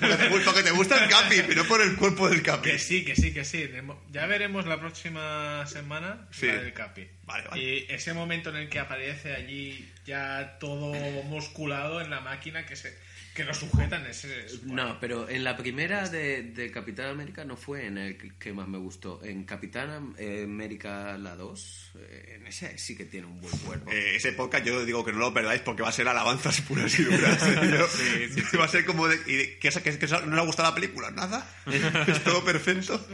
[0.00, 2.70] Porque te, gusta- porque te gusta el Capi, pero por el cuerpo del Capi.
[2.70, 3.70] Que sí, que sí, que sí.
[4.10, 6.46] Ya veremos la próxima semana Sí.
[6.46, 7.06] la del Capi.
[7.24, 7.62] Vale, vale.
[7.62, 10.92] Y ese momento en el que aparece allí ya todo
[11.24, 12.96] musculado en la máquina que se
[13.34, 17.56] que lo sujetan ese es- No, pero en la primera de, de Capitán América no
[17.56, 19.22] fue en el que- que más me gustó.
[19.24, 23.90] En Capitán eh, América la 2, eh, en ese sí que tiene un buen cuerpo.
[23.90, 26.98] Eh, ese podcast yo digo que no lo perdáis porque va a ser alabanzas puras
[26.98, 27.42] y duras.
[27.48, 28.30] ¿eh?
[28.52, 29.18] Yo- Va a ser como de...
[29.26, 31.10] ¿y de- ¿qué, es- qué es- qué es- ¿No le ha gustado la película?
[31.10, 31.46] ¿Nada?
[32.06, 33.04] ¿Es todo perfecto?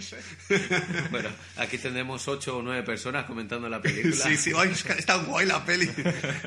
[1.10, 4.16] Bueno, aquí tendremos ocho o nueve personas comentando la película.
[4.16, 5.88] Sí, sí, ay, es que está guay la peli.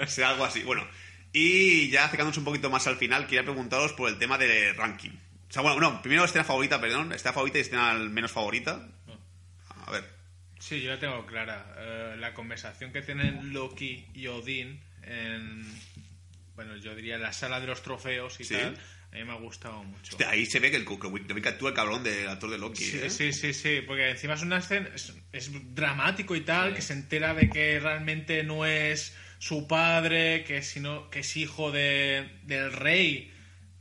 [0.03, 0.61] O sea, algo así.
[0.63, 0.85] Bueno,
[1.33, 5.11] y ya acercándonos un poquito más al final, quería preguntaros por el tema de ranking.
[5.49, 8.87] O sea, bueno, no, primero escena favorita, perdón, escena favorita y escena menos favorita.
[9.85, 10.05] A ver,
[10.59, 11.73] Sí, yo la tengo clara.
[11.79, 15.65] Eh, la conversación que tienen Loki y Odín en.
[16.55, 18.53] Bueno, yo diría la sala de los trofeos y Sí.
[18.55, 18.77] tal.
[19.11, 20.11] A mí me ha gustado mucho.
[20.13, 22.83] hostia, ahí se ve que el que, que actúa el cabrón del actor de Loki.
[22.85, 23.09] Sí, ¿eh?
[23.09, 26.93] sí, sí, sí, porque encima es una escena, es, es dramático y tal, que se
[26.93, 32.71] entera de que realmente no es su padre, que, sino, que es hijo de, del
[32.71, 33.30] rey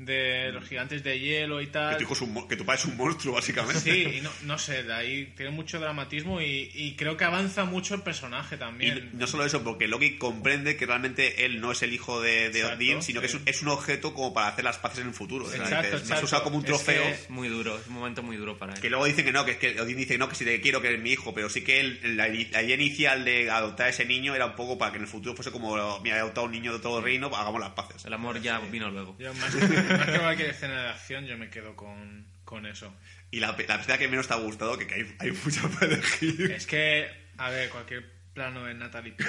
[0.00, 1.96] de los gigantes de hielo y Que tal.
[1.98, 3.80] tu, hijo es un que tu padre es un monstruo, básicamente.
[3.80, 7.64] Sí, y no, no sé, de ahí tiene mucho dramatismo y, y creo que avanza
[7.66, 9.10] mucho el personaje Y también.
[9.12, 12.60] no solo eso, porque Loki comprende que realmente él no es el hijo de, de
[12.60, 15.08] Exacto, Odín, sino que es un, es un objeto como para hacer las paces en
[15.08, 15.44] el futuro.
[15.52, 16.24] Exacto, dices, me has exacto.
[16.24, 17.02] usado como un Es trofeo.
[17.02, 18.80] que- Es muy duro, es un momento muy duro para él.
[18.80, 20.80] Que luego dicen que no, que es que Odín dice no, que si te quiero
[20.80, 23.90] que eres mi hijo, pero sí que él, la, la idea inicial de adoptar a
[23.90, 26.46] ese niño era un poco para que en el futuro fuese como, mira, he adoptado
[26.46, 28.02] un niño de todo el reino, hagamos las paces.
[28.06, 29.14] El amor ya vino luego.
[29.38, 32.94] Más, que- más que cualquier escena de acción, yo me quedo con, con eso.
[33.30, 35.86] Y la, la escena que menos te ha gustado, que, que hay, hay mucho para
[35.86, 36.50] elegir.
[36.50, 39.14] Es que, a ver, cualquier plano de Natalie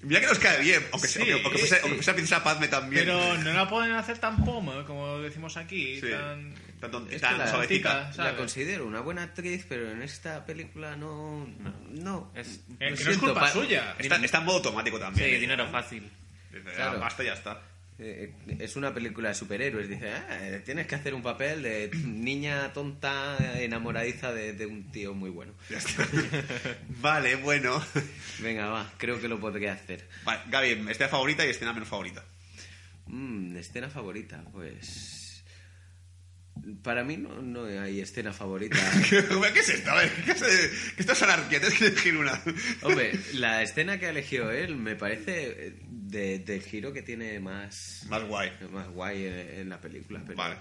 [0.00, 2.12] Mira que nos cae bien, aunque, Sí, sea, aunque, fuese, sí.
[2.12, 3.04] Princesa Padme también.
[3.04, 6.10] Pero no la pueden hacer tan poma, como decimos aquí, Sí.
[6.10, 6.54] tan...
[6.78, 7.88] Tan, ton- Es tan que la- suavecita.
[8.04, 8.32] tita, ¿sabes?
[8.32, 11.52] La considero una buena actriz, pero en esta película no.
[11.90, 12.30] No.
[12.36, 13.96] Es- Eh, Lo que no es culpa pa- suya.
[13.98, 15.30] Está, está en modo automático Sí, también.
[15.34, 15.38] ¿eh?
[15.40, 16.08] dinero fácil.
[16.52, 16.92] Dice, Claro.
[16.94, 17.60] "Ah, Basta y ya está.
[17.98, 19.88] Eh, es una película de superhéroes.
[19.88, 25.14] Dice, "Ah, tienes que hacer un papel de niña tonta enamoradiza de, de un tío
[25.14, 25.52] muy bueno.
[27.00, 27.82] Vale, bueno.
[28.40, 30.06] Venga, va, creo que lo podría hacer.
[30.24, 32.24] Vale, Gaby, escena favorita y escena menos favorita.
[33.06, 35.27] Mm, escena favorita, pues...
[36.82, 38.76] Para mí no, no hay escena favorita.
[39.08, 39.18] ¿Qué
[39.60, 39.90] es esto?
[39.90, 40.42] A ver, ¿qué es,
[40.96, 41.14] que esto
[41.48, 42.40] que elegir una.
[42.82, 47.38] Hombre, la escena que ha elegido él me parece eh, de- del giro que tiene
[47.40, 48.06] más...
[48.08, 48.50] Más guay.
[48.70, 50.22] más guay en, en la película.
[50.26, 50.56] Pero Vale.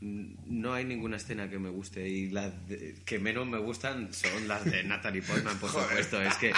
[0.00, 4.48] No hay ninguna escena que me guste y las de- que menos me gustan son
[4.48, 6.20] las de Natalie Portman, por supuesto.
[6.20, 6.52] Es que,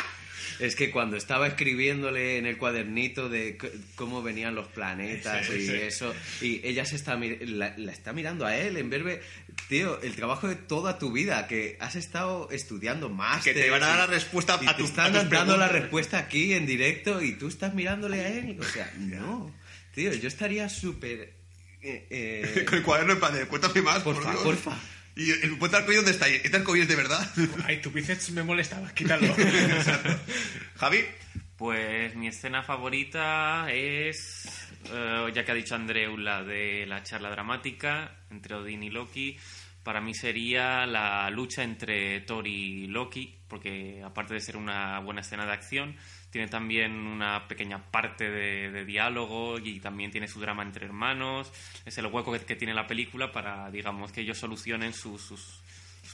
[0.58, 3.58] es que cuando estaba escribiéndole en el cuadernito de
[3.96, 8.56] cómo venían los planetas y eso, y ella se está la, la está mirando a
[8.56, 9.20] él en verbe,
[9.68, 13.42] tío, el trabajo de toda tu vida, que has estado estudiando más.
[13.44, 15.56] Que te van a dar la respuesta y a te tus- están a tus dando
[15.56, 18.56] la respuesta aquí en directo y tú estás mirándole a él.
[18.60, 19.54] O sea, no.
[19.94, 21.34] Tío, yo estaría súper...
[21.82, 24.42] eh, eh, Con el cuaderno en plan de, cuéntame más, por, Porfa, Dios.
[24.42, 24.78] porfa.
[25.16, 26.28] Y el puente arcoíris, ¿dónde está?
[26.28, 27.30] ¿Este arcoíris de verdad?
[27.66, 29.32] Ay, tu bíceps me molestaba, quítalo.
[30.76, 31.04] Javi,
[31.56, 37.30] Pues mi escena favorita es, eh, ya que ha dicho Andreu, la de la charla
[37.30, 39.36] dramática entre Odín y Loki.
[39.84, 45.20] Para mí sería la lucha entre Thor y Loki, porque aparte de ser una buena
[45.20, 45.96] escena de acción,
[46.34, 51.52] tiene también una pequeña parte de, diálogo y también tiene su drama entre hermanos.
[51.86, 55.62] Es el hueco que, tiene la película para, digamos, que ellos solucionen sus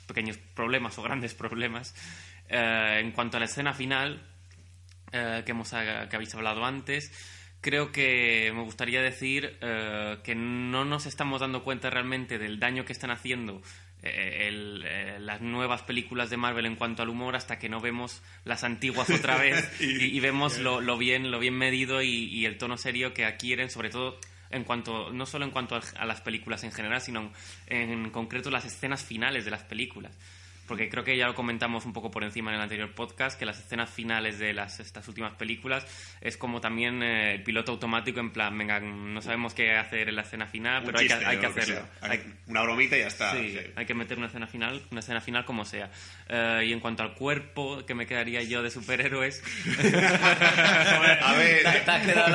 [0.06, 1.94] pequeños problemas o grandes problemas.
[2.50, 4.22] Eh, en cuanto a la escena final,
[5.10, 7.10] eh, que, hemos, que habéis hablado antes,
[7.62, 12.84] creo que me gustaría decir eh, que no nos estamos dando cuenta realmente del daño
[12.84, 13.62] que están haciendo
[14.02, 17.80] eh, el- eh, las nuevas películas de Marvel en cuanto al humor hasta que no
[17.80, 22.08] vemos las antiguas otra vez y, y vemos lo, lo bien lo bien medido y,
[22.26, 24.18] y el tono serio que adquieren sobre todo
[24.50, 27.30] en cuanto no solo en cuanto a, a las películas en general sino
[27.66, 30.16] en concreto las escenas finales de las películas
[30.70, 33.44] porque creo que ya lo comentamos un poco por encima en el anterior podcast, que
[33.44, 35.84] las escenas finales de las, estas últimas películas
[36.20, 40.14] es como también eh, el piloto automático en plan, venga, no sabemos qué hacer en
[40.14, 41.82] la escena final, un pero hay que, chiste, hay que lo que hacerlo.
[42.00, 42.10] sea.
[42.10, 43.32] Hay- Una bromita y ya está.
[43.32, 43.58] Sí, sí.
[43.74, 45.90] hay que meter una escena final, una escena final como sea.
[46.28, 49.42] Eh, y en cuanto al cuerpo que me quedaría yo de superhéroes,
[51.20, 51.60] A ver,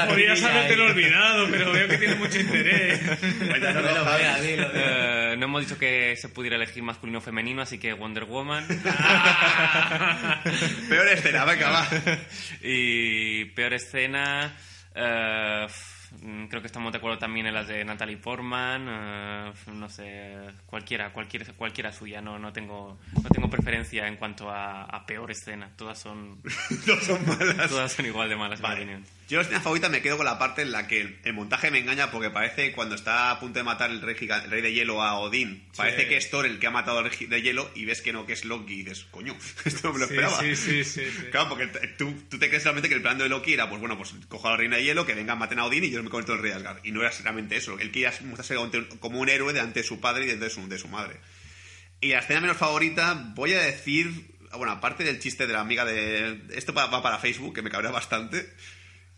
[0.07, 0.73] Podrías ahí.
[0.79, 2.99] olvidado, pero veo que tiene mucho interés.
[3.47, 4.69] cuéntanos, No dilo.
[4.73, 8.65] eh, no hemos dicho que se pudiera elegir masculino o femenino, así que Wonder Woman.
[10.89, 11.87] Peor escena, venga, va.
[12.61, 14.55] y peor escena.
[14.95, 18.87] mm, creo que estamos de acuerdo también en las de Natalie Portman.
[18.89, 20.35] eh, no sé,
[20.65, 22.21] cualquiera, cualquiera, cualquiera suya.
[22.21, 25.69] No, no tengo, no tengo preferencia en cuanto a, a peor escena.
[25.75, 26.41] Todas son,
[26.87, 27.69] No son malas.
[27.69, 28.81] todas son igual de malas, en mi Vale.
[28.83, 29.05] opinión.
[29.27, 31.79] Yo la escena favorita me quedo con la parte en la que el montaje me
[31.79, 35.01] engaña porque parece cuando está a punto de matar el rey, el rey de hielo
[35.01, 35.63] a Odín.
[35.75, 38.13] Parece que es Thor el que ha matado al rey de hielo y ves que
[38.13, 39.35] no, que es Loki y dices, coño,
[39.65, 40.39] esto no me lo Sí, esperaba.
[40.39, 41.23] sí, sí, sí, sí.
[41.31, 41.65] Claro, porque
[41.97, 44.47] tú, tú te crees realmente que el plan de Loki era, pues bueno, pues cojo
[44.47, 46.37] a la reina de hielo, que vengan, maten a Odín y yo me convierto en
[46.37, 46.85] el rey de Asgard.
[46.85, 47.79] Y no era realmente eso.
[47.79, 48.55] Él quería mostrarse
[48.99, 51.19] como un héroe delante de su padre y de su, de su madre.
[51.99, 54.11] Y la escena menos favorita, voy a decir,
[54.55, 56.41] bueno, aparte del chiste de la amiga de...
[56.53, 58.53] Esto va, va para Facebook, que me cabrea bastante.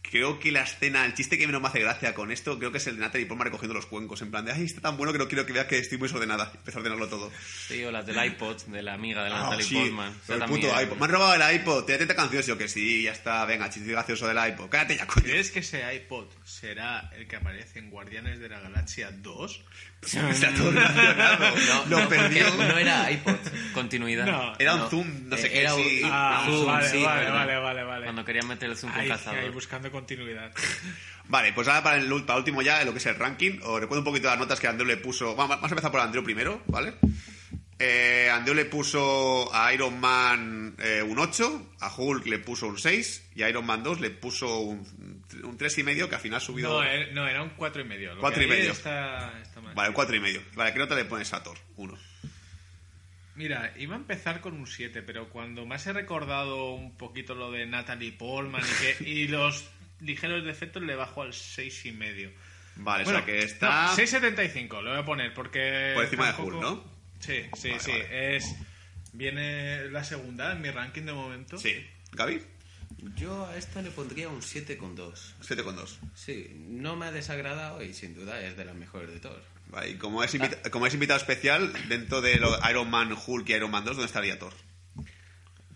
[0.10, 2.78] Creo que la escena, el chiste que menos me hace gracia con esto, creo que
[2.78, 4.22] es el de Natalie Portman recogiendo los cuencos.
[4.22, 6.08] En plan de, ay, está tan bueno que no quiero que vea que estoy muy
[6.08, 6.50] desordenada.
[6.54, 7.32] Y empezar a ordenarlo todo.
[7.68, 10.08] Sí, o las del iPod, de la amiga de la Ah, Natalie sí, Portman.
[10.12, 10.98] el Esa también- puto iPod.
[10.98, 12.48] Me han robado el iPod, te 30 canciones.
[12.48, 14.70] Yo que sí, ya está, venga, chiste gracioso del iPod.
[14.70, 15.26] Cállate ya, coño.
[15.26, 19.66] ¿Crees que ese iPod será el que aparece en Guardianes de la Galaxia 2?
[20.04, 21.56] Se ha todo relacionado.
[21.68, 22.54] No, Lo no, perdió.
[22.56, 23.36] No era iPod.
[23.74, 24.26] Continuidad.
[24.26, 24.54] No.
[24.60, 25.60] Era un No, zoom, no sé eh, qué.
[25.62, 26.02] era un- sí.
[26.06, 28.04] Ah, Zoom, vale, sí, vale, vale, vale, vale.
[28.06, 29.40] Cuando querían meter el zoom con cazador.
[29.40, 30.52] ahí buscando continuidad.
[31.30, 33.60] Vale, pues ahora para el, para último ya, lo que es el ranking.
[33.64, 35.36] Os recuerdo un poquito las notas que Andreu le puso.
[35.36, 36.94] Vamos, vamos a empezar por Andreu primero, ¿vale?
[37.80, 42.78] Eh, Andreu le puso a Iron Man eh, un 8, a Hulk le puso un
[42.78, 44.80] 6 y a Iron Man 2 le puso un,
[45.44, 46.82] un 3,5 que al final ha subido...
[46.82, 48.16] No, eh, no, era un 4 y medio.
[48.16, 48.72] Lo Cuatro que y ahí medio.
[48.72, 49.76] Está, está mal.
[49.76, 50.42] Vale, 4,5.
[50.56, 51.58] Vale, ¿qué nota le pones a Thor?
[51.76, 51.98] 1.
[53.36, 57.52] Mira, iba a empezar con un 7, pero cuando más he recordado un poquito lo
[57.52, 59.70] de Natalie Portman y, que, y los
[60.02, 62.32] ligeros defectos le bajo al 6 y medio.
[62.78, 63.88] Vale, Bueno, o sea que está...
[63.88, 65.92] no, 6.75, lo voy a poner porque...
[65.96, 66.84] Por encima de Hulk, ¿no?
[67.20, 67.92] Sí, sí, Vale, sí.
[67.92, 68.36] vale.
[68.38, 68.56] Es...
[69.14, 71.58] Viene la segunda en mi ranking de momento.
[71.58, 71.84] Sí.
[72.12, 72.42] ¿Gaby?
[73.16, 75.34] Yo a esta le pondría un 7,2.
[75.42, 75.98] 7,2.
[76.14, 79.42] Sí, no me ha desagradado y sin duda es de las mejores de todos.
[79.70, 83.50] Vale, y como es, invita- como es invitado especial, dentro de lo- Iron Man, Hulk
[83.50, 84.54] y Iron Man 2, ¿dónde estaría Thor?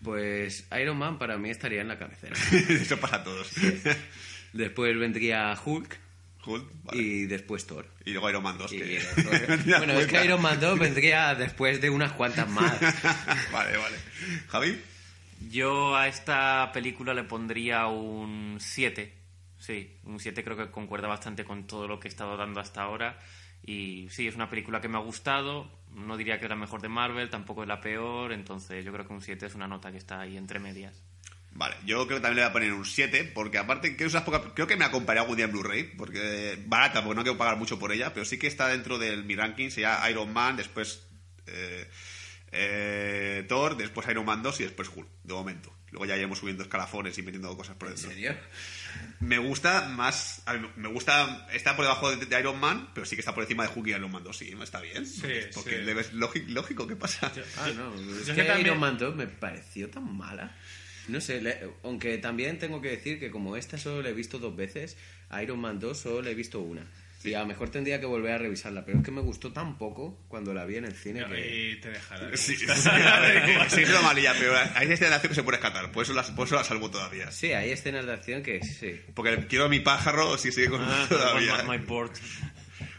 [0.02, 2.34] Pues Iron Man para mí estaría en la cabecera.
[2.68, 3.50] Eso pasa a todos.
[4.52, 5.96] Después vendría Hulk,
[6.44, 7.00] Hulk, vale.
[7.02, 7.86] y después Thor.
[8.04, 8.72] Y luego Iron Man 2.
[8.72, 9.02] Y- que-
[9.78, 12.80] bueno, es que Iron Man 2 vendría después de unas cuantas más.
[13.52, 13.96] vale, vale.
[14.48, 14.78] Javi,
[15.50, 19.12] Yo a esta película le pondría un 7.
[19.58, 22.82] Sí, un 7 creo que concuerda bastante con todo lo que he estado dando hasta
[22.82, 23.18] ahora.
[23.64, 25.70] Y sí, es una película que me ha gustado.
[25.94, 28.32] No diría que es la mejor de Marvel, tampoco es la peor.
[28.32, 31.02] Entonces yo creo que un 7 es una nota que está ahí entre medias.
[31.54, 34.10] Vale, yo creo que también le voy a poner un 7, porque aparte creo,
[34.54, 37.78] creo que me acompañé algún día en Blu-ray, porque barata, porque no quiero pagar mucho
[37.78, 41.06] por ella, pero sí que está dentro de mi ranking, sería Iron Man, después
[41.46, 41.90] eh,
[42.52, 45.74] eh, Thor, después Iron Man 2 y después Hulk, de momento.
[45.92, 48.10] Luego ya iremos subiendo escalafones y metiendo cosas por ¿En dentro.
[48.10, 48.34] serio?
[49.20, 53.04] Me gusta más, a mí me gusta, está por debajo de, de Iron Man, pero
[53.06, 55.06] sí que está por encima de Hulk y Iron Man 2, sí, está bien.
[55.06, 55.22] Sí,
[55.54, 55.82] porque sí.
[55.82, 57.30] le ves lógico, lógico, ¿qué pasa?
[57.58, 57.94] Ah, no.
[57.94, 60.56] Es Yo que que también- Iron Man 2 me pareció tan mala.
[61.08, 64.38] No sé, le- aunque también tengo que decir que como esta solo la he visto
[64.38, 64.96] dos veces,
[65.42, 66.86] Iron Man 2 solo la he visto una.
[67.24, 69.78] Y a lo mejor tendría que volver a revisarla, pero es que me gustó tan
[69.78, 71.70] poco cuando la vi en el cine que...
[71.72, 72.26] Y te dejará.
[72.28, 73.22] de Sí, sí, gustar.
[73.70, 76.12] sí, es una malilla, pero hay escenas de acción que se puede rescatar, por eso
[76.14, 77.30] la, por eso la salvo todavía.
[77.30, 79.00] Sí, hay escenas de acción que sí.
[79.14, 81.62] Porque quiero a mi pájaro si sigue con Ah, todavía.
[81.64, 82.12] my, my board.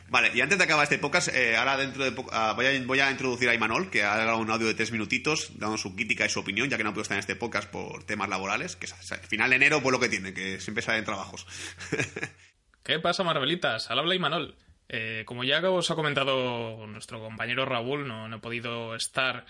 [0.10, 2.82] Vale, y antes de acabar este podcast, eh, ahora dentro de poco, ah, voy, a,
[2.84, 5.96] voy a introducir a Imanol, que ha grabado un audio de tres minutitos, dando su
[5.96, 8.76] crítica y su opinión, ya que no puedo estar en este podcast por temas laborales,
[8.76, 11.48] que es, al final de enero, pues lo que tiene, que siempre salen trabajos.
[12.84, 13.90] ¿Qué pasa, Marvelitas?
[13.90, 14.56] Al habla Imanol.
[14.90, 19.46] Eh, como ya os ha comentado nuestro compañero Raúl, no, he podido estar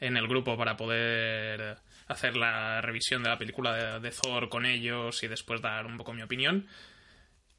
[0.00, 4.66] en el grupo para poder hacer la revisión de la película de, de Thor con
[4.66, 6.66] ellos y después dar un poco mi opinión.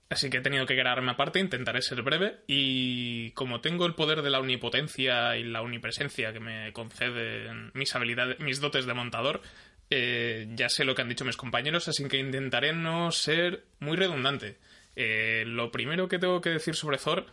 [0.09, 4.21] Así que he tenido que quedarme aparte, intentaré ser breve y como tengo el poder
[4.21, 9.41] de la omnipotencia y la omnipresencia que me conceden mis habilidades, mis dotes de montador,
[9.89, 13.97] eh, ya sé lo que han dicho mis compañeros, así que intentaré no ser muy
[13.97, 14.59] redundante.
[14.95, 17.25] Eh, lo primero que tengo que decir sobre Thor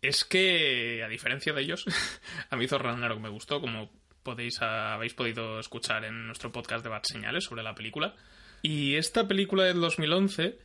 [0.00, 1.84] es que, a diferencia de ellos,
[2.50, 3.90] a mí Thor Ragnarok me gustó, como
[4.22, 8.14] podéis habéis podido escuchar en nuestro podcast de Bad Señales sobre la película.
[8.62, 10.58] Y esta película del 2011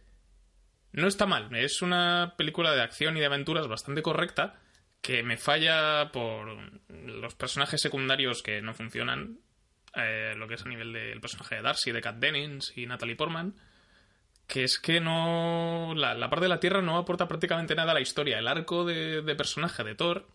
[0.94, 4.60] no está mal, es una película de acción y de aventuras bastante correcta,
[5.02, 6.58] que me falla por
[6.90, 9.40] los personajes secundarios que no funcionan,
[9.96, 13.16] eh, lo que es a nivel del personaje de Darcy, de Kat Dennings y Natalie
[13.16, 13.56] Portman,
[14.48, 15.94] que es que no...
[15.96, 18.40] La, la parte de la Tierra no aporta prácticamente nada a la historia.
[18.40, 20.28] El arco de, de personaje de Thor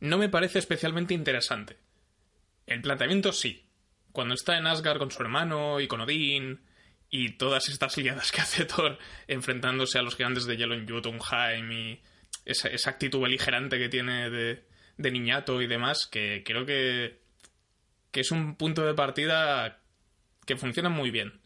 [0.00, 1.78] no me parece especialmente interesante.
[2.66, 3.64] El planteamiento sí.
[4.12, 6.60] Cuando está en Asgard con su hermano y con Odín
[7.10, 8.98] y todas estas liadas que hace Thor
[9.28, 12.00] enfrentándose a los gigantes de hielo en Jotunheim y
[12.44, 14.64] esa, actitud beligerante que tiene de,
[14.96, 17.20] de niñato y demás, que creo que,
[18.10, 19.80] que es un punto de partida
[20.46, 21.39] que funciona muy bien.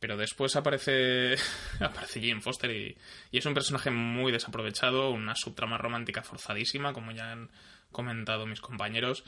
[0.00, 1.34] Pero después aparece,
[1.80, 2.96] aparece Jane Foster y,
[3.30, 7.50] y es un personaje muy desaprovechado, una subtrama romántica forzadísima, como ya han
[7.90, 9.24] comentado mis compañeros.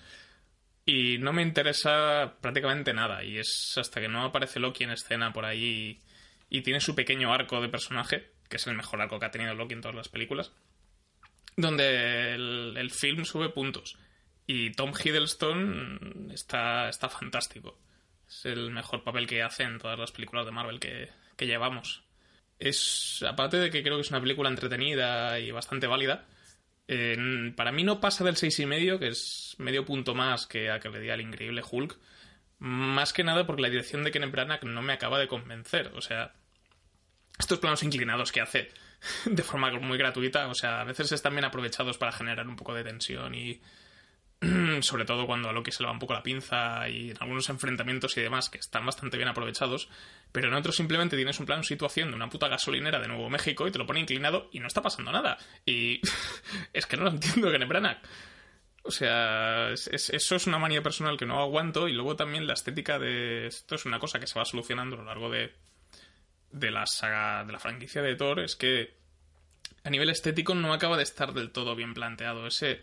[0.85, 3.23] Y no me interesa prácticamente nada.
[3.25, 6.01] Y es hasta que no aparece Loki en escena por ahí
[6.49, 9.55] y tiene su pequeño arco de personaje, que es el mejor arco que ha tenido
[9.55, 10.53] Loki en todas las películas,
[11.57, 13.97] donde el, el film sube puntos.
[14.47, 17.79] Y Tom Hiddleston está, está fantástico.
[18.31, 22.05] Es el mejor papel que hace en todas las películas de Marvel que, que llevamos.
[22.59, 26.27] Es, aparte de que creo que es una película entretenida y bastante válida,
[27.57, 30.81] para mí no pasa del seis y medio, que es medio punto más que a
[30.81, 31.97] que le di al increíble Hulk.
[32.59, 35.93] Más que nada porque la dirección de Kenneth Branagh no me acaba de convencer.
[35.95, 36.35] O sea,
[37.39, 38.71] estos planos inclinados que hace
[39.25, 42.75] de forma muy gratuita, o sea, a veces están bien aprovechados para generar un poco
[42.75, 43.61] de tensión y
[44.81, 47.49] sobre todo cuando a Loki se le va un poco la pinza y en algunos
[47.51, 49.89] enfrentamientos y demás que están bastante bien aprovechados,
[50.33, 53.67] pero en otros simplemente tienes un plano situación de una puta gasolinera de Nuevo México
[53.69, 55.37] y te lo pone inclinado y no está pasando nada.
[55.67, 56.01] Y
[56.73, 57.99] es que no lo entiendo, Kenneth Branagh.
[58.83, 62.47] O sea, es- es- eso es una manía personal que no aguanto y luego también
[62.47, 65.53] la estética de esto es una cosa que se va solucionando a lo largo de,
[66.51, 68.95] de la saga, de la franquicia de Thor, es que
[69.85, 72.47] a nivel estético no acaba de estar del todo bien planteado.
[72.47, 72.81] Ese,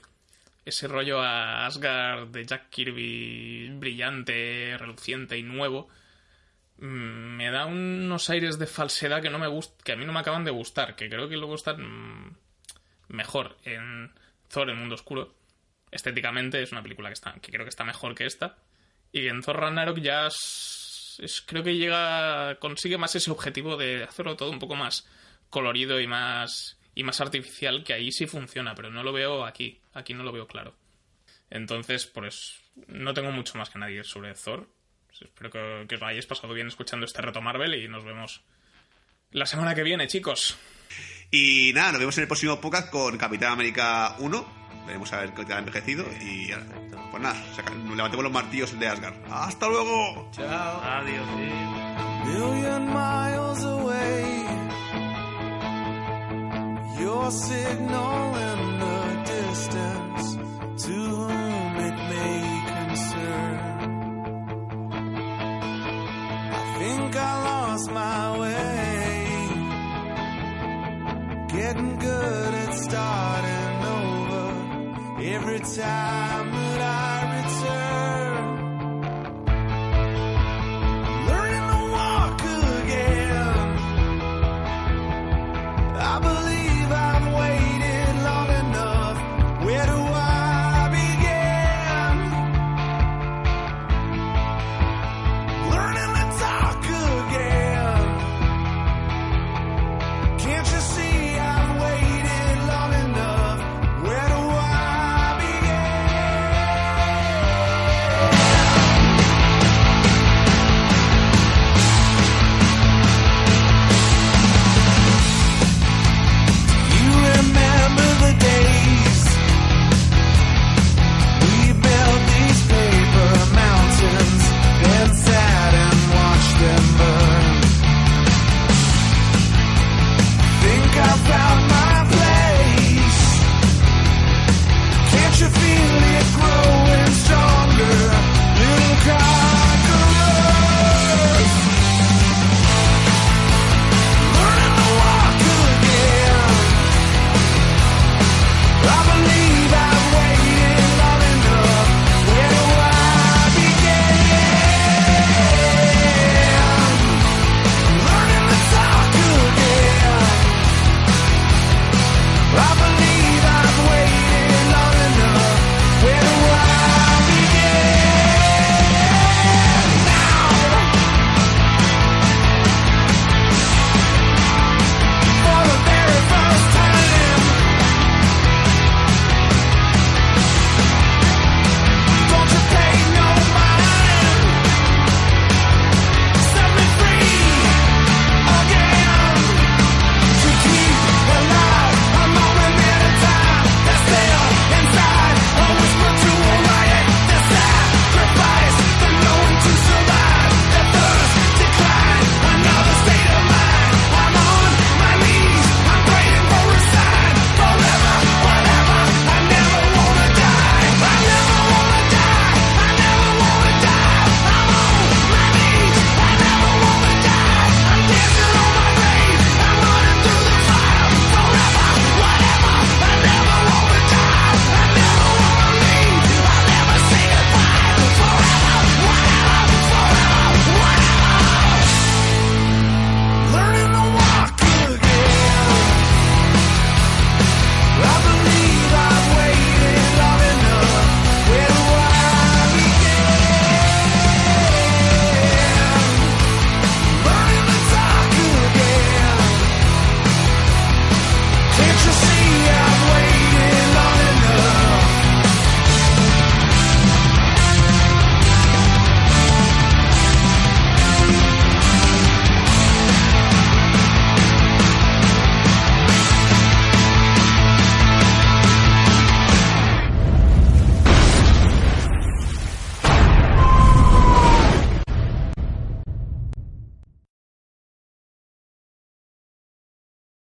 [0.67, 5.87] ese rollo a Asgard de Jack Kirby brillante, reluciente y nuevo
[6.77, 6.85] mm,
[7.37, 10.19] me da unos aires de falsedad que no me gust que a mí no me
[10.19, 12.35] acaban de gustar, que creo que luego están mm,
[13.09, 14.11] mejor en
[14.49, 15.33] Thor el mundo oscuro.
[15.91, 18.57] Estéticamente es una película que está que creo que está mejor que esta
[19.11, 24.35] y en Thor Ragnarok ya es- creo que llega consigue más ese objetivo de hacerlo
[24.35, 25.07] todo un poco más
[25.49, 29.79] colorido y más y más artificial que ahí sí funciona, pero no lo veo aquí,
[29.93, 30.73] aquí no lo veo claro.
[31.51, 32.55] Entonces, pues
[32.87, 34.67] no tengo mucho más que añadir sobre Thor.
[35.13, 38.41] Espero que, que os lo hayáis pasado bien escuchando este reto Marvel y nos vemos
[39.29, 40.57] la semana que viene, chicos.
[41.29, 44.85] Y nada, nos vemos en el próximo podcast con Capitán América 1.
[44.87, 46.03] Veremos a ver qué ha envejecido.
[46.19, 46.65] Y ya,
[47.11, 47.39] pues nada,
[47.95, 49.23] levantemos los martillos de Asgard.
[49.29, 50.31] ¡Hasta luego!
[50.33, 50.81] Chao.
[50.81, 51.27] Adiós.
[51.37, 51.77] sí.
[56.99, 60.35] Your signal in the distance,
[60.85, 62.41] to whom it may
[62.73, 63.57] concern.
[66.53, 68.67] I think I lost my way.
[71.49, 74.47] Getting good at starting over
[75.35, 78.16] every time that I return.